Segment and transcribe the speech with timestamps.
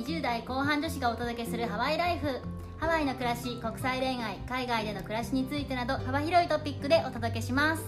[0.00, 2.40] 20代後半女子がお届けするハワイライフ。
[2.78, 7.84] ハワイの暮らし国際恋愛海外での暮らしについてなど幅広いトピックでお届けします。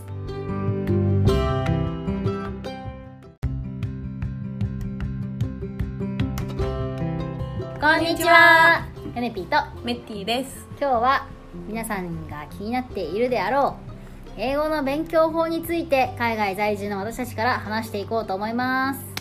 [7.81, 8.87] こんにちは。
[9.15, 10.67] ヨネピーとメッティです。
[10.79, 11.27] 今日は
[11.67, 13.93] 皆さんが気になっているであろう
[14.37, 19.12] 英語の勉強法について海外在住の私たちから話していこうと思います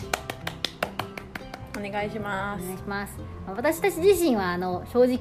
[1.76, 3.14] お願いしまおす願いします。
[3.46, 5.18] 私たち自身はあの正直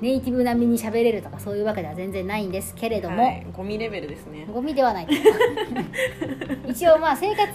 [0.00, 4.46] ネイティブ並みに喋れるとかそういうわけでは全然ないんですけれども、はい、ゴミレベルですね。
[4.52, 5.08] ゴミではない
[6.66, 7.52] 一応まあ生活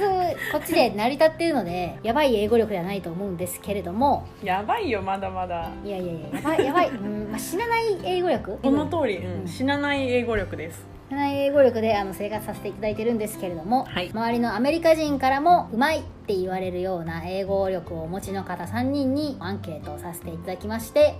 [0.51, 4.25] こっちで成り立っているのでやばい英語力ではないと思うんですけれども。
[4.43, 5.69] やばいよまだまだ。
[5.83, 8.57] いやいやいややばいやばい、うんまあ、死なない英語力？
[8.61, 10.85] この通り、うんうん死なない英語力です。
[10.95, 10.96] 死
[11.29, 14.09] い英語力であの生活させていただいてるんですけれども、はい。
[14.09, 21.17] 周りのアメリカ人からもうまいって言われるような英語力をお持ちの方3人にアンケートをさせていただきまして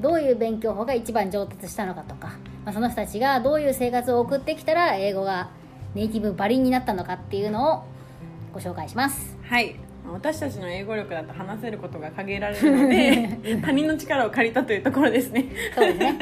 [0.00, 2.28] どういう勉強法が一番上達したのかとか、
[2.64, 5.50] まあ、その人たちがどういう生活を送ってきたら英語が
[5.94, 7.84] ネイティブバリンになったのかっていうのを
[8.52, 9.36] ご紹介します。
[9.42, 9.76] はい。
[10.10, 15.46] 私たちの英語力だと話せることが限られるので 他人の力を借りたというところですね。
[15.74, 16.18] そうですね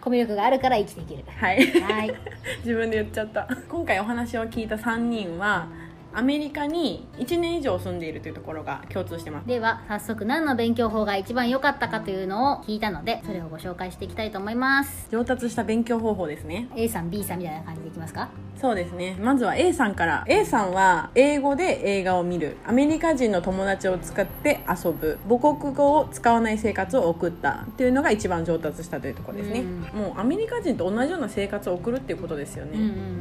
[0.00, 1.66] コミュ力があるから生きていけるはい。
[1.80, 2.14] はい。
[2.64, 3.48] 自分で言っちゃった。
[3.68, 5.68] 今回お話を聞いた3人は
[6.12, 9.46] アメリカに1年以上住んでいるというところが共通してます。
[9.46, 15.08] では早速何の勉強法が一番良かったかというのを聞いたのでそれをご紹介していきたいと思います。
[15.10, 16.68] 上達した勉強方法ですね。
[16.74, 18.28] A さん B さんみたいな感じでいきますか？
[18.56, 19.16] そうですね。
[19.20, 20.24] まずは A さんから。
[20.28, 22.56] A さんは英語で映画を見る。
[22.66, 25.18] アメリカ人の友達を使って遊ぶ。
[25.28, 29.62] 母国語を使わない生活を送ったっていうのが一番上達したというところですね。
[29.94, 33.20] もうアメリカ人と同じような生活を送るっていうことですよね、うんうんうん。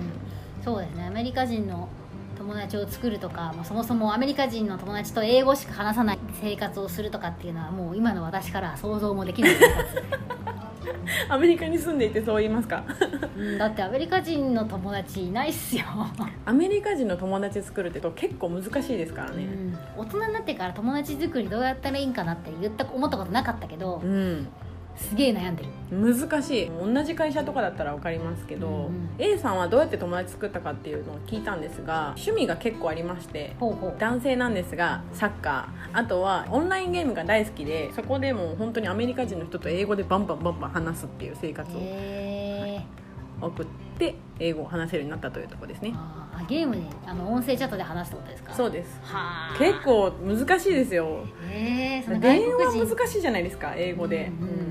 [0.61, 1.05] そうですね。
[1.05, 1.87] アメリカ人の
[2.49, 9.51] 友達を作るとかもうそもそもアメリカ人の友達と英語しか話さない生活をするとかっていうのはもう今の私からは想像もできない
[11.29, 12.83] アメリカに住んでいてそう言いますか？
[13.37, 15.85] うん、だってアメリカ人の友達いないっすよ、
[16.45, 19.43] アメリカ人の友達作るってと結構難しいですからね。
[19.43, 24.47] うん、大人になってから友達作りどうやったらいいんかなって言った思ったことなかったけどうん
[24.99, 25.69] すげえ悩んでる。
[25.91, 26.69] 難しい。
[26.69, 29.09] 同じ会社とかだったら分かりますけど、うんうん。
[29.17, 33.95] A さんはどうやって友達作ったかっていうのを聞いたんですが趣味が結構ありましてほうほう。
[33.97, 35.99] 男性なんですがサッカー。
[35.99, 42.81] あとはオンラインゲームが大好きでそこでもう本当にアメリカ人の人と英語でバンバンバンバン話すっていう生活をへえ
[43.41, 43.65] 送っ
[43.97, 45.93] て英語を話せるようになったというところですね。
[46.47, 48.53] ゲームであの音声チャットで話すってことですか？
[48.53, 48.99] そうです。
[49.03, 51.25] はあ結構難しいですよ。
[51.49, 54.68] へえその外電話難しいじゃないですか英語で、うんうんうん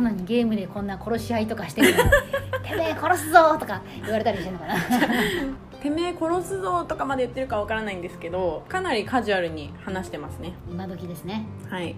[0.00, 2.10] なのにゲームでこんな殺し合いとかしてるのに
[2.68, 4.74] 「てめえ殺すぞ!」とか言われたりしてるのかな。
[5.80, 10.54] てめえ殺すぞとかまで言ってるかわからないんですけどかなりカジュアルに話してますね。
[10.68, 11.94] 今時ですね、はい、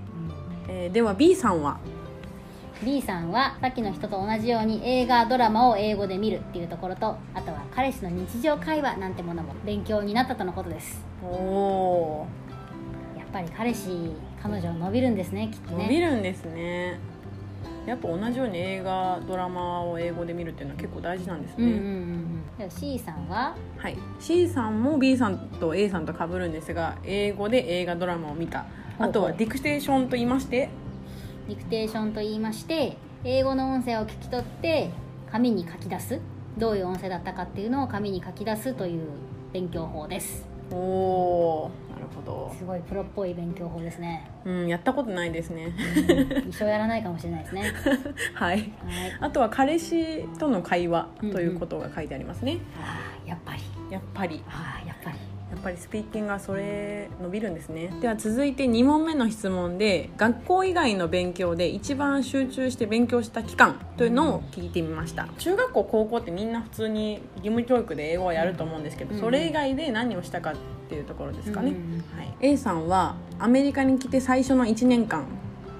[0.68, 1.78] えーでは B さんは
[2.84, 11.02] ？B さんはさっきの人と同じように映画ドラマを英語で見るっていうところとあとは彼氏の日常会話なんてものも勉強になったとのことです。
[11.22, 12.26] おお
[13.16, 14.12] やっぱり彼氏
[14.42, 15.84] 彼女伸びるんですねきっとね。
[15.84, 16.98] 伸びるんですね
[17.86, 23.56] やっぱ同じように映画ドラマを英語で見るっていうのは結構大事なんですね、うんうんうん C さんは？
[23.78, 23.96] はい。
[24.18, 28.66] C さんも B さんと A さんと被るんですが英語で映画ドラマを見た。
[28.98, 30.68] あとはディクテーションと言いまして。
[31.48, 34.91] ディクテーションと言いまして英語の音声を聞き取って
[35.32, 36.20] 紙に書き出す。
[36.58, 39.04] どういう音声だったかっていうのを紙に書き出すという
[39.54, 40.47] 勉強法です。
[40.70, 42.20] おおなるほ
[42.56, 45.72] すごいプロっぽい勉強法ですね、どうんやったことないですね。
[46.34, 46.48] うん。
[46.48, 47.62] 一生やらないかもしれないですね。
[48.34, 48.58] はい。
[48.58, 48.68] はい。
[49.20, 53.62] あとは彼氏との会話ということが書いてありますね、あーやっぱり。
[53.90, 54.42] やっぱり。
[54.48, 55.18] あーやっぱり
[55.62, 57.93] ぱりスピーキングはそれ伸びるんですね。
[58.00, 65.28] では続いて2問目の質問で学校以外の勉強で一番集中して勉強した期間というのを聞いてみました。
[65.38, 69.21] 中学校高校ってみんな普通に義務教育で英語はやると思うんですけど、うん。
[69.21, 70.54] それ以外で何をしたかっ
[70.91, 71.71] ていうところですかね、
[72.16, 75.24] はい、A さんはアメリカに来て最初の1年間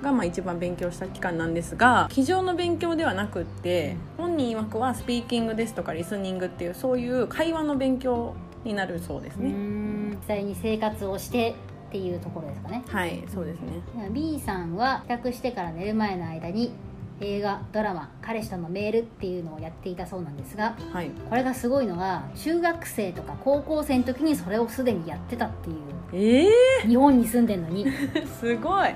[0.03, 8.35] がまあ一番勉強した期間なんですが机上の勉強ではなくって本人曰くはスピーキングですとかリスニングっていうそういう会話の勉強
[8.65, 10.11] になるそうですね、ん。
[10.11, 11.55] 実際に生活をして
[11.89, 12.83] っていうところですかね。
[12.87, 13.83] はいそうですね。
[14.11, 16.73] B さんは帰宅してから寝る前の間に
[17.21, 21.11] 映画ドラマ彼氏とのメールっていうのをやっていたそうなんですがはい。
[21.29, 25.77] これがすごいのが中学生とか高校生の時にそれをすでにやってたっていう
[26.13, 26.49] え
[26.85, 27.91] え日本に住んでるのに、え
[28.21, 28.95] ーすごい。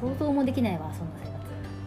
[0.00, 1.19] 想像もできないわそんな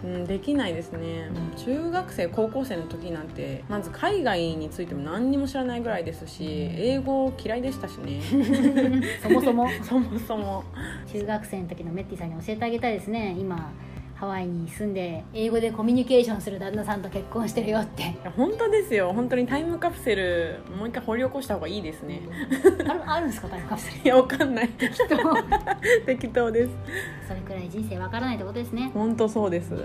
[0.03, 8.21] うん、できないですね、中学生高校生の時なんてまず海外についても何にも知らないぐらいですし英語嫌いでしたしね。
[9.23, 9.69] そもそも？
[9.81, 10.63] そもそも。
[11.11, 13.71] 中学生の時のメッティさんに教えてあげたいですね今
[14.23, 18.15] ハワイに住んで英語でコミュニケーションする旦那さんと結婚してるよって。
[18.37, 19.11] 本当ですよ。
[19.11, 22.21] 本当にタイムカプセルもう一回掘り起こした方がいいですね。
[22.87, 23.97] あるあるんですかタイムカプセル。
[24.05, 24.69] いやわかんない。
[24.69, 25.17] きっと
[26.05, 26.71] 適当です。
[27.27, 28.91] それくらい人生わからないってことですね。
[28.93, 29.75] 本当そうです。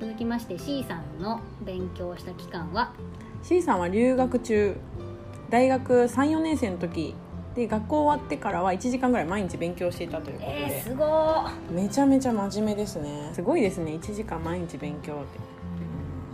[0.00, 2.92] 続きまして C さんの勉強した期間は
[3.42, 4.76] ？C さんは留学中。
[5.50, 7.16] 大学34年生の時
[7.54, 11.72] で学校終わってからは1時間ぐらい毎日勉強していたということで、えー、すごー。
[11.72, 13.30] めちゃめちゃ真面目ですね。
[13.34, 13.92] すごいですね。
[13.92, 15.38] 1時間毎日勉強って。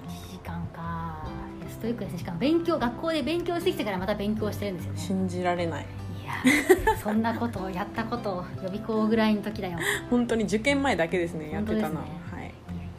[0.08, 1.26] 1時間か
[1.60, 2.18] いやストイックですね。
[2.18, 4.98] しかも勉強学校で勉強してきてからまた勉強してるんですよね。
[4.98, 5.84] 信じられない。
[5.84, 9.78] いやそんなことをやったことを予備校ぐらいの時だよ。
[10.10, 12.00] 本当に受験前だけですねやってたの。
[12.00, 12.52] はい。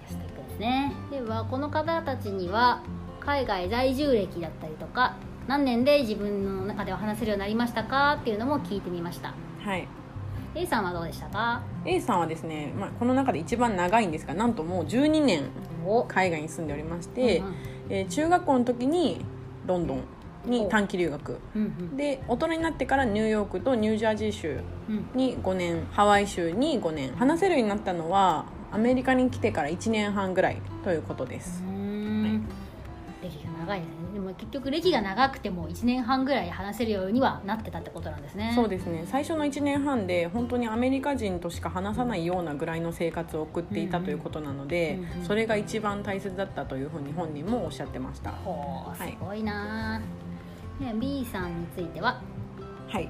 [0.07, 0.93] ストイックですね。
[1.11, 2.81] ではこの方たちには
[3.19, 5.15] 海外在住歴だったりとか
[5.47, 9.33] 何年で自分の中では話せるようになりましたかっていうのも聞いてみました。
[9.63, 9.87] はい。
[10.55, 15.43] A さんはどうでしたか？A さんはですね、まあ、この中で一番長いんですがなんともう12年
[15.85, 16.03] お。
[16.03, 17.55] 海外に住んでおりまして、うんうん。
[17.89, 19.23] えー中学校の時に
[19.65, 20.03] ロンドン
[20.45, 21.39] に短期留学。
[21.55, 21.97] うんうん。
[21.97, 24.59] で大人になってからニューヨークとニュージャージー州
[24.89, 25.09] うん。
[25.15, 27.11] に5年ハワイ州に5年。
[27.13, 32.45] 話せるようになったのはアメリカに来てから1年半ぐらいということです、うーん。
[33.21, 33.96] 歴が長いです
[34.27, 38.51] ねでも結局歴が長くても1年半ぐらい話せるようにはなってたってことなんですね。
[38.55, 39.03] そうですね。
[39.05, 48.31] 最初の1年半で本当にアメリカ人としか話さないようなぐらいの生活を送っていたということなので、うんうんそれが一番大切だったというふうに本人もおっしゃってました。
[48.31, 49.17] はい。
[49.19, 52.21] ごいな、ね B さんについては？
[52.87, 53.09] はい。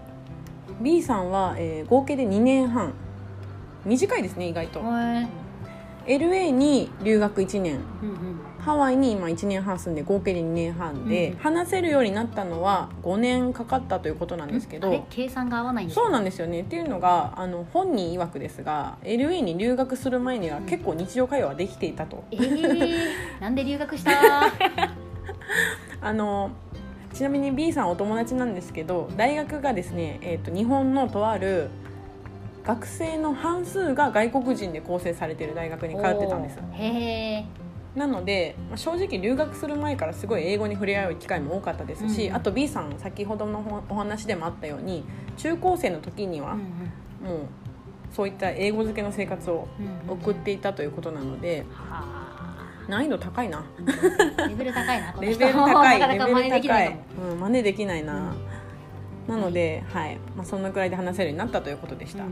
[0.82, 2.94] B さんは、えー合計で2年半。
[3.86, 4.82] 短いですね意外と。
[4.82, 7.80] LA に留学1年。
[8.02, 11.38] うんうんハワイに今1年半住んで合計で2年半で、うん。
[11.38, 16.64] 話せるようになったのは5年かかったということなんですけど計算が合わないそうなんですよね。
[16.64, 24.12] っていうのがあの本人曰くですが LA に留学する前には結構日常会話はできていたと、えー、 なんで留学した？
[26.02, 26.52] あの
[27.14, 31.70] ちなみに B さんお友達なんですけど大学がですね、えー、と日本のとある
[32.66, 37.67] 学生の半数が外国人で構成されている大学に通ってたんですへえ
[37.98, 45.04] なので、まあ正直留学する前からすごい英語に触れ合う機会も多かったですし、うんあと B さん先ほどのおお話でもあったように
[45.38, 47.40] 中高生の時にはうんもう
[48.14, 49.68] そういった英語漬けの生活を
[50.08, 52.28] 送っていたということなのでは
[52.88, 53.66] 難易度高いな。
[54.38, 55.40] あレベル高いなレ人。
[55.40, 57.00] ベル高い なかなか真似できない
[57.32, 58.34] うん、真似できないな、
[59.28, 60.18] なので、はい。
[60.38, 62.30] まあ、そんなくらいで話せるようになったということでした、うん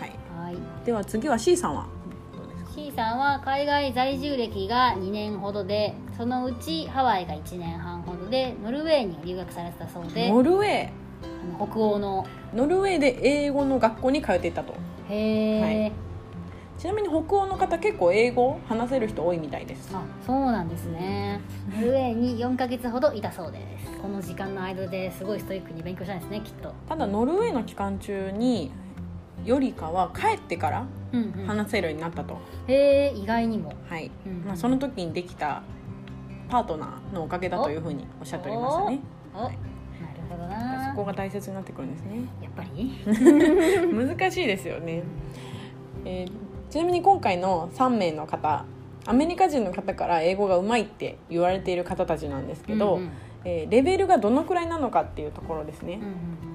[0.00, 1.86] はい、では次は C さんは？
[2.78, 10.88] C さんは海外在住歴が2年ほどでそのうちハワイが1年半ほどでノルウェーに留学されてたそうでノルウェー？
[11.56, 12.24] あの北欧の。
[12.54, 14.74] ノルウェーで英語の学校に通っていたと。
[15.08, 15.92] へえ、はい。
[16.78, 19.90] ちなみに北欧の方結構英語話せる人多いみたいです。
[19.92, 21.40] あそうなんですね。
[21.74, 23.90] ノルウェーに4ヶ月ほどいたそうです。
[24.00, 26.72] この時間の間ですごいストイックに勉強したんですねきっと。
[26.88, 28.70] ただノルウェーの期間中に
[29.44, 31.46] よりかは帰ってからうんうん。
[31.46, 33.72] 話せるようになったと、へえ意外にも。
[33.88, 35.62] はい、うんまあ、その時にできた
[36.50, 39.00] パートナーのおかげだというふうにおっしゃっておりましたね。
[39.34, 39.54] おなる
[40.30, 40.90] ほどな。
[40.90, 42.20] そこが大切になってくるんですね。
[42.42, 42.92] やっぱり？
[44.16, 45.02] 難しいですよね、
[46.04, 46.32] えー
[46.70, 48.66] ちなみに今回の3名の方
[49.06, 53.10] アメリカ人の方から英語がうまいって言われている方たちなんですけど、うんうん。
[53.46, 56.47] えーレベルがどのくらいなのかっていうところですね、うんうん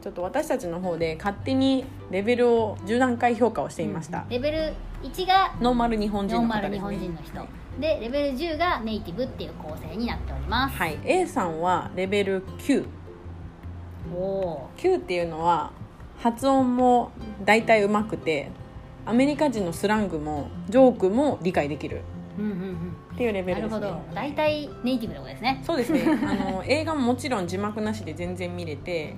[0.00, 7.46] ちょっと私たちの方で勝手にレベルを10段階評価をしていました、レベル1がノーマル日本人ノーマル日本人の人。
[7.78, 10.76] でレベル10がネイティブっていう構成になっております。
[10.76, 10.98] はい。
[11.04, 12.86] A さんはレベル99
[14.14, 15.72] おおっていうのは
[16.18, 17.12] 発音も
[17.44, 18.50] 大体うまくて
[19.06, 22.02] アメリカ人のスラングもジョークも理解できる
[23.14, 23.80] っていうレベルですね。
[23.80, 24.14] なるほど。
[24.14, 25.62] 大体ネイティブのことですね。
[25.64, 26.00] そうですね。
[26.24, 29.14] あの映画ももちろん字幕なしで全然見れて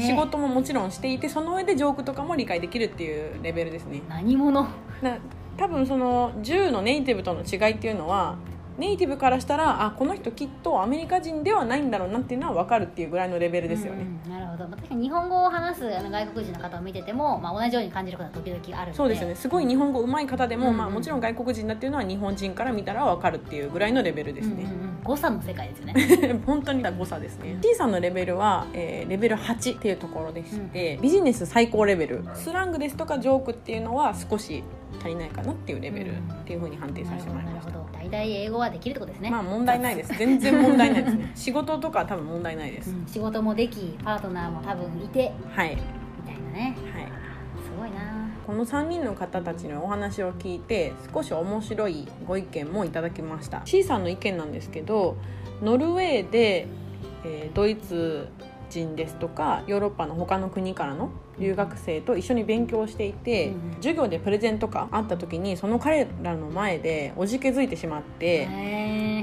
[0.00, 4.02] 仕事ももちろんしていてその上でジョークとかも理解できるっていうレベルですね。
[4.08, 4.66] 何者？
[5.02, 5.18] な
[5.56, 8.36] 多分その10のネイティブとの違いっていうのは
[8.78, 19.34] ネイティブからしたらあこの人きっとアメリカ人ではないんだろうなっていうのは分かるっていうぐらいのレベルですよね、うんなるほど、まあ、確かに日本語を話すあの外国人の方を見てても、まあ、同じように感じることは時々あるそうですよね。
[19.34, 25.02] すごい日本語上手い方でも、うんうんまあ、もちろん外国人だっていうのは日本人から見たら分かるっていうぐらいのレベルですね、うんうんうん。
[25.04, 26.40] 誤差の世界ですよね。
[26.44, 27.58] 本当に誤差ですね。
[27.60, 32.24] T さんのレベルは、えーレベル8っていうところでして、ビジネス最高レベル。
[32.34, 34.64] スラングですとかジョークっていうのは少し
[34.98, 37.70] 足りないかなっていうレベルっていうふうに判定させてもらいました。
[37.70, 40.14] なるほど大体英語はできるってことですね、まあ問題ないです。
[40.18, 41.32] 全然問題ないですね。
[41.36, 45.32] 仕事とかは多分問題ないです、うん仕事もできパートナーも多分いて。
[45.54, 45.68] はい。
[45.68, 46.76] はいみたいなね。
[47.64, 47.96] すごいな。
[48.46, 53.62] この3人の方たちのお話を聞いて少し面白いご意見もいただきました。
[53.64, 55.16] C さんの意見なんですけど
[55.62, 56.66] ノルウェーで、
[57.24, 58.28] えードイツ
[58.68, 68.46] 人ですとかヨーロッパの他の国からの留学生と一緒に勉強していて、うん授業でプレゼンとかあった時にその彼らの前でおじけづいてしまって、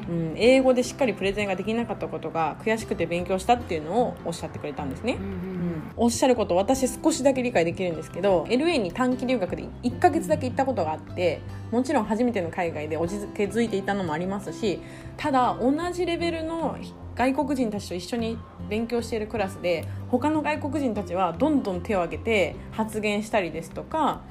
[0.07, 5.17] うん、英語でしっかりプレゼンができなかったことが悔しくて勉強したっていうのをおっしゃってくれたんですね。
[5.19, 5.23] うん。
[5.23, 5.53] うん
[5.95, 14.79] おっしゃること私少しだけ理解できるんですけど LA に短期留学で1ヶ月だけ行ったことがあってもちろん初めての海外でおじけづいていたのもありますし
[15.17, 16.77] ただ同じレベルの
[17.15, 18.37] 外国人たちと一緒に
[18.69, 24.21] 勉強しているクラスで他の外国人たちはどんどん手を挙げて発言したりですとか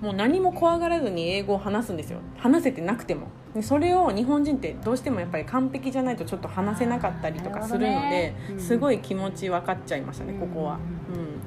[0.00, 2.18] もう何も怖がらずに英語を話すんですよ。
[2.36, 3.28] 話せてなくても。
[3.54, 8.36] でそれを日本人ってどうしてもやっぱり完璧じゃないとちょっと話せなかったりとかするのでね。
[8.50, 8.60] うん。
[8.60, 10.78] すごい気持ち分かっちゃいましたねここは、
[11.08, 11.14] うん。
[11.14, 11.40] うん、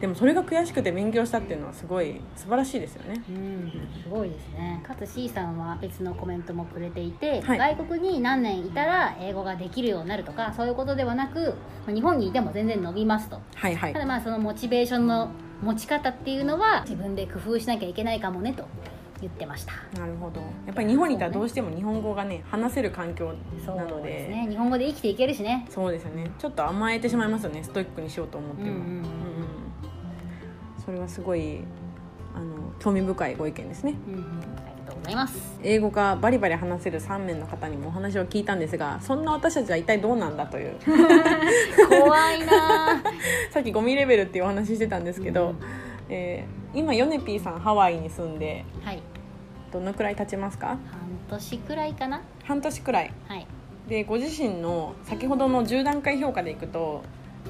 [0.00, 3.22] でもそれが悔しくて勉強したっていうのはすごい素晴らしいですよね。
[3.28, 3.70] うん、
[4.02, 4.82] すごいですね。
[4.82, 7.76] かつ C さんは別のコメントもくれていて、はい。
[7.76, 11.54] 外国に何年いたら英語ができるようになるとかそういうことではなく
[11.86, 13.40] まあ日本にいても全然伸びますと。
[13.54, 13.92] はいはい。
[13.92, 15.30] ただまあそのモチベーションの
[15.62, 18.64] 持ち方っていうのは自分で工夫しなきゃいけないかもねと
[19.20, 19.74] 言ってました。
[20.00, 20.40] なるほど。
[20.66, 23.34] やっぱり日本にいたらどうしても日本語がね話せる環境
[23.66, 24.08] そうなので。
[24.08, 24.46] ですね。
[24.48, 25.66] 日本語で生きていけるしね。
[25.68, 26.30] そうですよね。
[26.38, 27.62] ちょっと甘えてしまいますよね。
[27.62, 29.19] ストイックにしようと思っても、うんうん
[30.90, 31.60] それはすごい
[32.34, 33.94] あの興味深いご意見ですね。
[34.08, 34.20] うんうん。
[34.20, 35.60] ありがとうございます。
[35.62, 40.74] 英語がバリバリ話せる3名の方にもお話を聞いたんですがそんな私たちは一体どうなんだという。
[41.88, 43.00] 怖いな。
[43.52, 45.56] さっきゴミレベルっていうお話してたんですけど、うん。
[46.08, 49.02] えー今ヨネピーさんハワイに住んではい。
[49.72, 50.68] どのくらい経ちますか？
[50.68, 50.78] 半
[51.28, 52.20] 年くらいかな。
[52.44, 53.12] 半年くらい。
[53.28, 53.46] はい。
[53.88, 57.02] でご自身の先ほどの10段階評価でいくと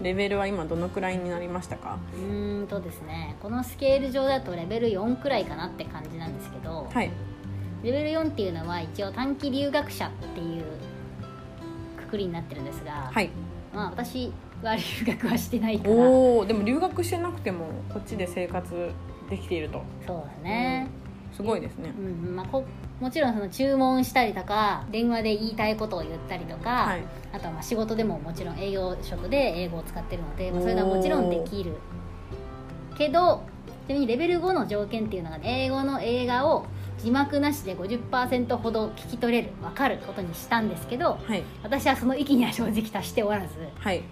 [0.03, 1.99] レベルは今どのくらいになりましたか？
[2.15, 7.11] うーんとですねこのスケール上だとレベル4くらいかなって感じなんですけど、はい。
[7.83, 10.65] レベル4っていうのは一応短期留学者っていう
[11.97, 13.31] くくりになってるんですが、はい。
[13.75, 14.33] まあ私
[14.63, 15.95] は留学はしてないから。
[15.95, 18.91] おおでも留学してなくてもこっちで生活
[19.29, 19.83] できていると。
[20.07, 20.89] そうですね、
[21.33, 21.95] すごいですね。
[21.99, 22.37] うん。
[22.37, 22.65] まあ、こ
[23.01, 27.03] もちろんその注文したりとか電話で言いたいことを言ったりとか、はい。
[27.33, 31.73] あとはまあ仕事でももちろん営業職で英語を使ってるので、まあ、そういうのはもちろんできる
[32.97, 33.43] けど
[33.87, 36.67] ちなみにレベル5の条件っていうのが、英語の映画を
[36.99, 41.43] 字幕なしで50%ほど聞き取れる分かることにしたんですけどはい。
[41.63, 43.47] 私はその域には正直達しておらず
[43.79, 44.03] はい。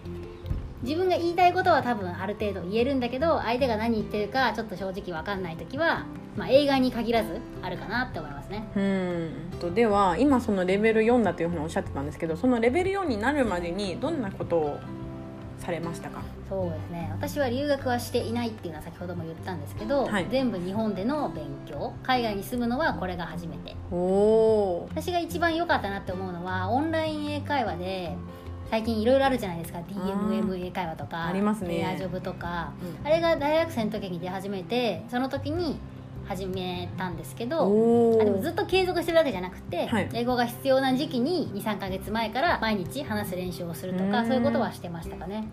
[0.83, 6.07] 自分が言いたいことは多分ある程度言えるんだけど相手が何言ってるかちょっと正直分かんない時は、
[6.39, 8.65] まあ、映画に限らずあるかなって思いますね。
[8.77, 9.31] うん。
[9.61, 14.81] とでは今そのレベル4だというふうにおっしゃってたんですけどそのレベル4になるまでにどんなことを
[15.59, 16.23] されましたか？
[16.49, 17.11] そうですね。
[17.13, 20.27] 私は留学はしていないっていうのは先ほども言ったんですけど、はい。
[20.31, 21.93] 全部日本での勉強。
[22.05, 23.75] 海外に住むのはこれが初めて。
[23.91, 28.17] おお私が一番良かったなって思うのはオンライン英会話で
[28.71, 29.81] 最近いろいろあるじゃないですか。
[29.81, 31.81] DMM 英会話とかありますね。
[31.81, 33.07] エアジョブとか、うん。
[33.07, 35.81] あれが大学生の時に出始めてその時に
[36.29, 40.09] 始めたんですけどおあでもずおっと継続してるわけじゃなくて、はい。
[40.13, 45.49] 英語が必要な時期に23か月前から毎日話す練習をするとうんかそういうことはしてましたかね。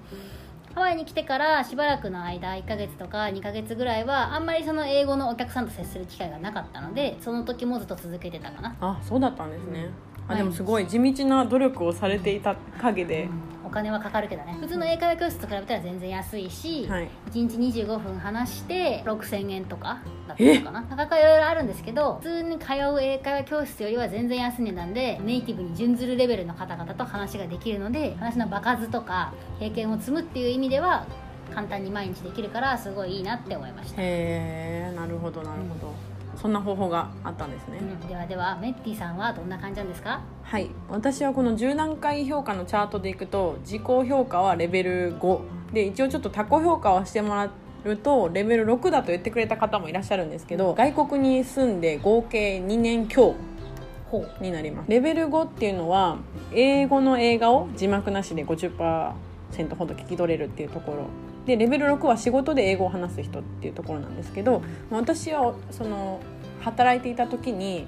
[0.74, 9.90] ハワイに来てからしばらくの間1ヶ月とか2ヶ月ぐらいはあんまりその英語のお客さんと接する機会がなかったのでその時もずっと続けてたかな、あそうだったんですね
[10.28, 13.30] あはいでもすごい地道な努力をされていた陰で、
[13.64, 14.58] お金はかかるけどね。
[14.60, 17.10] 普通の英会話教室と比べたら全然安いし、はい。
[17.32, 20.84] 1日25分話して6000円とかだったのかな。
[20.84, 31.06] 価格はいろいろあるんですけど普通に通う英会話教室よりは全然安い値段でネイティブに準ずるレベルの方々と話ができるので話の場数とか経験を積むっていう意味では
[31.54, 35.94] 簡単に毎日できるからすごいいいなって思いました、へえなるほどなるほど、
[36.36, 40.22] そんな方法があったんですね、うんではではメッティさんはどんな感じなんですか？
[40.44, 40.70] はい。
[40.90, 45.40] 私はこの10段階評価のチャートでいくと自己評価はレベル5
[45.74, 47.50] で一応ちょっと他己評価をしてもら
[47.86, 53.36] うとレベル6だと言ってくれた方もいらっしゃるんですけど外国に住んで合計2年強
[54.42, 54.90] になります。
[54.92, 56.18] レベル5っていうのは
[56.54, 59.14] 英語の映画を字幕なしで50%
[59.76, 61.08] ほど聞き取れるっていうところ
[61.46, 66.20] でレベル6は仕事で英語を話す人っていうところなんですけど私はその
[66.62, 67.86] 働いていた時に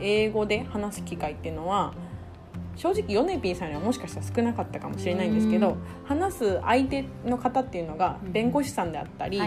[0.00, 1.94] 英語で話す機会っていうのは
[2.76, 5.76] 正直ヨネピーさんにはもしかしたら少なかったかもしれないんですけどうん。
[6.06, 8.32] 話す相手の方っていうのがうん。
[8.32, 9.40] 弁護士さんであったり、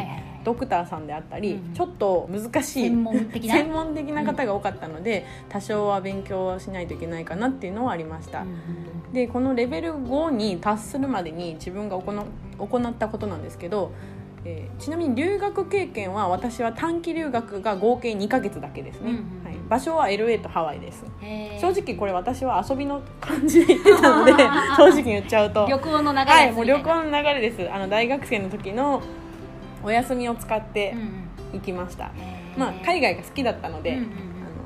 [0.46, 3.56] ドクターさんであったり、うんちょっと難しい専門的な？
[3.56, 8.46] 専門的な方が多かったので、多少は勉強しないといけないかなっていうのはありました。
[9.12, 12.14] でこのレベル5に達するまでに自分が行
[12.58, 13.92] 行ったことなんですけど、
[14.46, 21.04] えーちなみに留学経験は私は短期留学が合計2ヶ月だけですね、うんうんはい、場所は LA とハワイです。
[21.60, 24.32] 正直これ私は遊びの感じで言ってたので
[24.78, 25.66] 正直に言っちゃうと。
[25.68, 27.70] 旅行の流れはいもう旅行の流れです。
[27.72, 29.02] あの大学生の時の
[29.84, 31.28] お休みを使ってうんうん。
[31.54, 32.60] 行きました、へー。
[32.60, 34.10] まあ海外が好きだったので、うんうんうん。
[34.10, 34.14] あ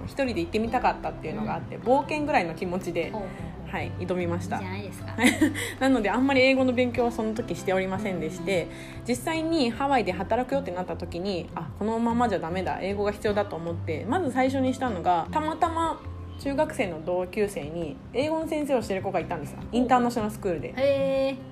[0.01, 4.59] の一人で行ってみたかったっていうのがあって冒険ぐらいの気持ちでほうほうほうはい挑みました。
[4.59, 5.13] ないですか？
[5.79, 8.67] なのであんまり英語の勉強はその時しておりませんでして
[9.07, 16.01] 実際にハワイで働くよってなった時にあこのままじゃダメだ英語が必要だと思ってまず最初にしたのがたまたま
[16.39, 19.59] 中学生の同級生に英語の先生をしてる子がいたんですよ。
[19.71, 20.53] インターナショナルスクー。
[20.55, 20.73] ルで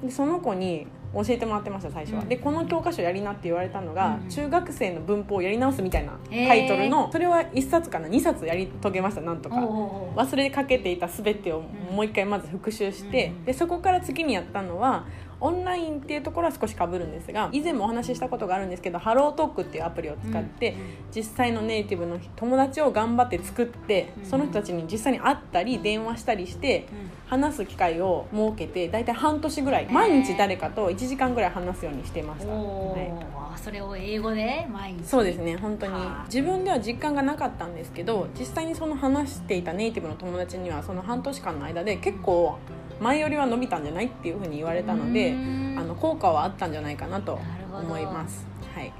[0.04, 2.30] でその子に教えてもらってました最初は、うん。
[2.30, 4.30] でこの教科書やりなって言われたのが、うん。
[4.30, 9.56] 中学生の文法をやり直すみたいなタイトルの、それは1冊かな2冊やり遂げましたなんとか。
[9.56, 13.46] 忘れかけていた全てをうんもう一回まず復習して、うん。
[13.46, 15.06] でそこから次にやったのは
[15.42, 20.80] オンラインっていうところは少しかぶるんですが以前もお話ししたことがあるんですけどハロートークっていうアプリを使って、うん
[21.12, 24.26] 実際のネイティブの友達を頑張って作って、うん。
[24.26, 27.10] その人たちに実際に会ったり電話したりしてうん。
[27.28, 29.92] 話す機会を設けて大体半年ぐらいー。
[29.92, 32.52] 毎日誰かと1時間ぐらい話すようにしてました。
[32.52, 33.02] おはい。
[33.02, 34.68] ーそれを英語で？
[34.72, 35.04] 毎日？
[35.04, 35.94] そうですね本当に。
[35.94, 36.26] はあ。
[36.26, 42.58] 自分では実感がなかったんですけど実際にその話していたネイティブの友達にはその半年間の間で結構
[43.00, 45.34] 前よりは伸びたんじゃないっていうふうに言われたので
[45.78, 47.40] あの効果はあったんじゃないかなと
[47.72, 48.92] 思います、はい、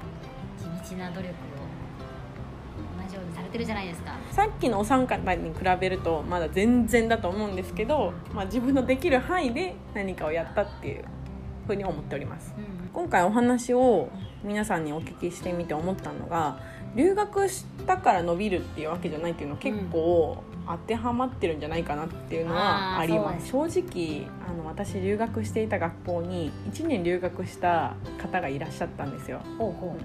[0.58, 1.32] 地道な努力を
[3.02, 4.12] 同じようにされてるじゃないですか。
[4.30, 11.04] さっきのお三方に比べるとまだ全然だと思うんですけど、まあ、自分のできる範囲で何かをやったっていう
[11.66, 12.54] ふうに思っております。
[12.56, 12.88] うん。
[12.92, 14.08] 今回お話を
[14.42, 16.58] 皆さんにお聞きしてみて思ったのが
[16.94, 29.40] 留学したから伸びるっていうわけじゃないっていうのは結構当てはまってるんじゃないかなっていうのはあります、正直あの私留学していた学校に1年留学した方がいらっしゃったんですよ。
[29.58, 29.96] ほうほ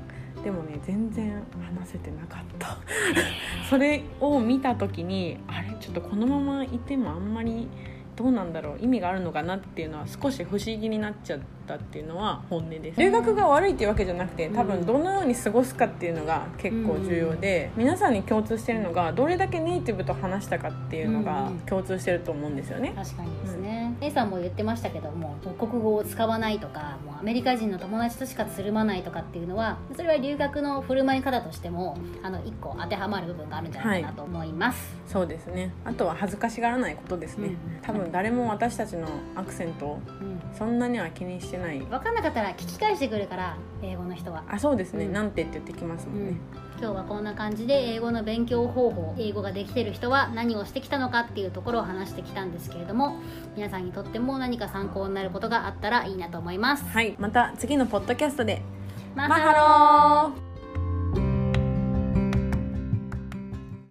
[0.44, 1.44] でもね全然
[1.76, 2.78] 話せてなかった。
[3.70, 5.76] それを見た時にあれ？
[5.80, 7.68] ちょっとこのままいてもあんまり
[8.16, 13.00] どうなんだろう意味があるのかなっていうのは少し不思議になっちゃったっていうのは本音です。
[13.00, 22.94] 留学が悪いっていうわけじゃなくて多分どのように過ごすかっていうのが結構重要で皆さんに共通してるのがどれだけネイティブと話したかっていうのがうん共通してると思うんですよね。
[22.94, 35.72] う確かにですね、A さんも言ってましたけども母国語を使わないとかもうアメリカ人の友達としかつるまないとかっていうのはそれは留学の振る舞い方としてもあの一個当てはまる部分があるんじゃないかなと思います、そうですね。
[35.86, 37.58] あとは恥ずかしがらないことですね、うん。
[37.82, 40.42] 多分誰も私たちのアクセントをうん。
[40.58, 41.80] そんなには気にしてない。
[41.80, 45.14] 分かんなかったら聞き返してくるから英語の人は、あそうですね、うん。
[45.14, 46.38] なんてって言ってきますもんね、
[46.80, 53.18] 今日はこんな感じで英語の勉強方法英語ができてる人は何をしてきたのかっていうところを話してきたんですけれども
[53.56, 56.86] 皆さんにとっても何か参考になることがあったらいいなと思います。
[56.86, 57.16] はい。
[57.20, 58.62] また次のポッドキャストで。
[59.16, 60.55] ママハロー